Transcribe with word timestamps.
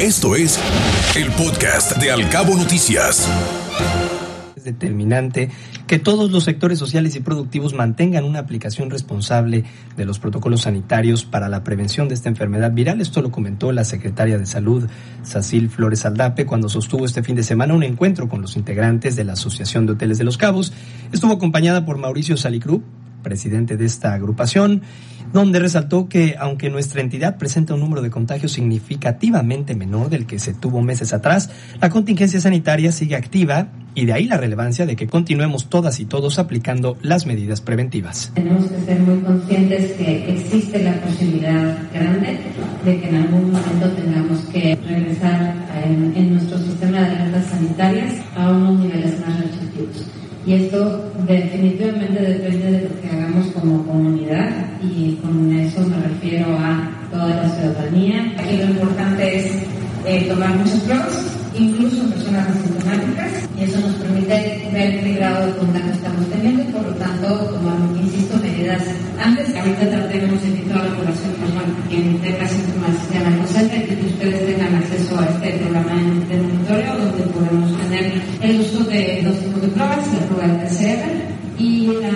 Esto 0.00 0.36
es 0.36 0.60
el 1.16 1.30
podcast 1.32 1.96
de 1.96 2.10
Alcabo 2.10 2.54
Noticias. 2.54 3.26
Es 4.54 4.64
determinante 4.64 5.50
que 5.86 5.98
todos 5.98 6.30
los 6.30 6.44
sectores 6.44 6.78
sociales 6.78 7.16
y 7.16 7.20
productivos 7.20 7.72
mantengan 7.72 8.24
una 8.24 8.40
aplicación 8.40 8.90
responsable 8.90 9.64
de 9.96 10.04
los 10.04 10.18
protocolos 10.18 10.62
sanitarios 10.62 11.24
para 11.24 11.48
la 11.48 11.64
prevención 11.64 12.08
de 12.08 12.14
esta 12.14 12.28
enfermedad 12.28 12.72
viral. 12.72 13.00
Esto 13.00 13.22
lo 13.22 13.30
comentó 13.30 13.72
la 13.72 13.84
secretaria 13.84 14.36
de 14.36 14.44
Salud, 14.44 14.86
Sacil 15.22 15.70
Flores 15.70 16.04
Aldape, 16.04 16.44
cuando 16.44 16.68
sostuvo 16.68 17.06
este 17.06 17.22
fin 17.22 17.34
de 17.34 17.42
semana 17.42 17.72
un 17.72 17.82
encuentro 17.82 18.28
con 18.28 18.42
los 18.42 18.58
integrantes 18.58 19.16
de 19.16 19.24
la 19.24 19.32
Asociación 19.32 19.86
de 19.86 19.92
Hoteles 19.92 20.18
de 20.18 20.24
los 20.24 20.36
Cabos. 20.36 20.74
Estuvo 21.10 21.32
acompañada 21.32 21.86
por 21.86 21.96
Mauricio 21.96 22.36
Salicru, 22.36 22.82
presidente 23.22 23.78
de 23.78 23.86
esta 23.86 24.12
agrupación, 24.12 24.82
donde 25.32 25.58
resaltó 25.58 26.08
que 26.08 26.36
aunque 26.38 26.70
nuestra 26.70 27.00
entidad 27.00 27.36
presenta 27.36 27.74
un 27.74 27.80
número 27.80 28.02
de 28.02 28.10
contagios 28.10 28.52
significativamente 28.52 29.74
menor 29.74 30.08
del 30.08 30.26
que 30.26 30.38
se 30.38 30.54
tuvo 30.54 30.82
meses 30.82 31.12
atrás, 31.12 31.50
la 31.80 31.90
contingencia 31.90 32.40
sanitaria 32.40 32.92
sigue 32.92 33.16
activa 33.16 33.68
y 33.94 34.04
de 34.04 34.12
ahí 34.12 34.26
la 34.26 34.36
relevancia 34.36 34.84
de 34.84 34.94
que 34.94 35.06
continuemos 35.06 35.68
todas 35.68 36.00
y 36.00 36.04
todos 36.04 36.38
aplicando 36.38 36.98
las 37.00 37.26
medidas 37.26 37.62
preventivas. 37.62 38.30
Tenemos 38.34 38.66
que 38.66 38.80
ser 38.82 39.00
muy 39.00 39.20
conscientes 39.20 39.92
que 39.92 40.32
existe 40.32 40.82
la 40.82 41.00
posibilidad 41.00 41.78
grande 41.92 42.38
de 42.84 43.00
que 43.00 43.08
en 43.08 43.16
algún 43.16 43.52
momento 43.52 43.88
tengamos 43.92 44.40
que 44.52 44.76
regresar 44.86 45.54
en, 45.84 46.12
en 46.14 46.34
nuestro 46.34 46.58
sistema 46.58 47.00
de 47.00 47.06
alertas 47.06 47.46
sanitarias 47.46 48.14
a 48.36 48.50
unos 48.50 48.80
niveles 48.80 49.18
más 49.20 49.40
restrictivos. 49.40 50.06
Y 50.46 50.52
esto 50.52 51.10
definitivamente 51.26 52.22
depende 52.22 52.70
de 52.70 52.88
lo 52.88 53.00
que 53.00 53.08
hagamos 53.08 53.46
como 53.48 53.84
comunidad 53.84 54.80
y 54.80 55.16
con 55.16 55.52
eso 55.52 55.80
me 55.80 55.96
refiero 55.96 56.56
toda 57.26 57.42
la 57.42 57.48
ciudadanía. 57.50 58.32
Aquí 58.38 58.56
lo 58.56 58.64
importante 58.66 59.38
es 59.38 59.52
eh, 60.04 60.26
tomar 60.28 60.54
muchas 60.56 60.80
pruebas, 60.80 61.36
incluso 61.54 62.02
en 62.02 62.10
personas 62.12 62.48
asintomáticas, 62.48 63.32
y 63.58 63.62
eso 63.64 63.80
nos 63.80 63.94
permite 63.96 64.68
ver 64.72 65.00
qué 65.02 65.12
grado 65.14 65.46
de 65.46 65.52
contacto 65.56 65.90
estamos 65.92 66.26
teniendo 66.30 66.62
y 66.62 66.66
por 66.66 66.82
lo 66.82 66.92
tanto 66.94 67.26
tomar, 67.26 67.76
insisto, 68.00 68.38
medidas 68.38 68.82
antes. 69.22 69.56
Ahorita 69.56 69.90
tratemos 69.90 70.42
de 70.42 70.54
que 70.54 70.62
toda 70.70 70.84
la 70.84 70.94
población, 70.94 71.32
quien 71.88 72.18
tenga 72.20 72.46
síntomas 72.46 72.94
se 73.08 73.18
llama 73.18 73.36
y 73.36 73.96
que 73.96 74.06
ustedes 74.06 74.46
tengan 74.46 74.74
acceso 74.76 75.18
a 75.18 75.24
este 75.26 75.58
programa 75.58 75.94
de 76.28 76.36
monitoreo 76.36 76.96
donde 76.98 77.22
podemos 77.34 77.78
tener 77.82 78.22
el 78.42 78.60
uso 78.60 78.84
de 78.84 79.22
dos 79.24 79.38
tipos 79.40 79.62
de 79.62 79.68
pruebas, 79.68 80.12
la 80.12 80.20
prueba 80.26 80.46
de 80.46 80.66
PCR 80.66 81.35
y 81.58 81.86
la, 81.86 82.08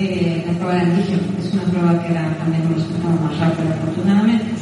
eh, 0.00 0.44
la 0.46 0.52
prueba 0.54 0.74
de 0.74 0.80
antígeno, 0.80 1.22
que 1.36 1.48
es 1.48 1.52
una 1.54 1.62
prueba 1.64 2.02
que 2.02 2.10
era 2.10 2.36
también 2.38 2.66
un 2.66 2.74
resultado 2.74 3.14
más 3.20 3.38
rápido 3.38 3.70
afortunadamente. 3.70 4.52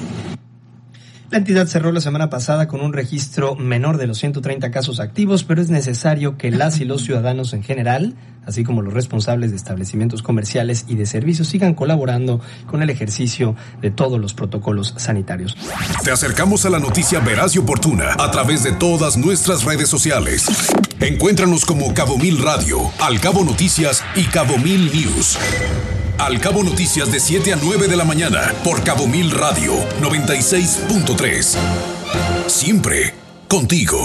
La 1.31 1.39
entidad 1.39 1.69
cerró 1.69 1.93
la 1.93 2.01
semana 2.01 2.29
pasada 2.29 2.67
con 2.67 2.81
un 2.81 2.93
registro 2.93 3.55
menor 3.55 3.99
de 3.99 4.09
los 4.09 4.19
130 4.19 4.73
casos 4.73 4.99
activos, 4.99 5.45
pero 5.45 5.63
es 5.63 5.71
necesario 5.71 6.37
que 6.37 6.51
las 6.51 6.81
y 6.81 6.85
los 6.85 7.05
ciudadanos 7.05 7.53
en 7.53 7.63
general, 7.63 8.17
así 8.47 8.65
como 8.65 8.83
los 8.83 8.93
responsables 8.93 9.53
de 9.53 9.57
establecimientos 9.57 10.23
comerciales 10.23 10.87
y 10.89 10.97
de 10.97 11.07
servicios, 11.07 11.47
sigan 11.47 11.75
colaborando 11.75 12.41
con 12.67 12.83
el 12.83 12.91
ejercicio 12.91 13.55
de 13.81 13.93
todos 13.93 14.19
los 14.19 14.35
protocolos 14.35 14.93
sanitarios. 14.97 15.57
Te 16.03 16.11
acercamos 16.11 16.67
a 16.67 16.71
la 16.71 16.81
noticia 16.81 17.21
veraz 17.21 17.55
y 17.55 17.61
oportuna 17.61 18.17
a 18.19 18.33
través 18.33 18.65
de 18.65 18.73
todas 18.73 19.17
nuestras 19.17 19.63
redes 19.63 19.89
sociales. 19.89 20.49
Encuéntranos 21.01 21.65
como 21.65 21.95
Cabo 21.95 22.19
Mil 22.19 22.43
Radio, 22.43 22.79
Al 23.01 23.21
Cabo 23.21 23.43
Noticias 23.43 24.05
y 24.15 24.25
Cabo 24.25 24.59
Mil 24.59 24.93
News. 24.93 25.39
Al 26.19 26.39
Cabo 26.41 26.63
Noticias 26.63 27.11
de 27.11 27.21
7 27.21 27.55
a 27.55 27.57
9 27.57 27.89
de 27.89 27.97
la 27.97 28.05
mañana 28.05 28.53
por 28.63 28.85
Cabo 28.85 29.07
Mil 29.07 29.31
Radio 29.31 29.73
96.3. 30.03 31.57
Siempre 32.47 33.15
contigo. 33.49 34.01